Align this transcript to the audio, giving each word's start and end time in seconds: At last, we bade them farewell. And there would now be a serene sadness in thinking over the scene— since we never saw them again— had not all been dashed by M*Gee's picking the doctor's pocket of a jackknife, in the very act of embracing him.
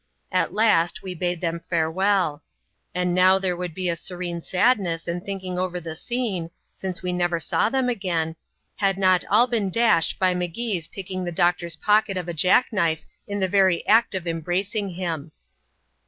At 0.31 0.51
last, 0.55 1.03
we 1.03 1.13
bade 1.13 1.41
them 1.41 1.61
farewell. 1.69 2.41
And 2.95 3.15
there 3.15 3.55
would 3.55 3.69
now 3.71 3.75
be 3.75 3.87
a 3.87 3.95
serene 3.95 4.41
sadness 4.41 5.07
in 5.07 5.21
thinking 5.21 5.59
over 5.59 5.79
the 5.79 5.95
scene— 5.95 6.49
since 6.73 7.03
we 7.03 7.13
never 7.13 7.39
saw 7.39 7.69
them 7.69 7.87
again— 7.87 8.35
had 8.77 8.97
not 8.97 9.23
all 9.29 9.45
been 9.45 9.69
dashed 9.69 10.17
by 10.17 10.31
M*Gee's 10.31 10.87
picking 10.87 11.23
the 11.23 11.31
doctor's 11.31 11.75
pocket 11.75 12.17
of 12.17 12.27
a 12.27 12.33
jackknife, 12.33 13.05
in 13.27 13.39
the 13.41 13.47
very 13.47 13.85
act 13.87 14.15
of 14.15 14.25
embracing 14.25 14.89
him. 14.89 15.31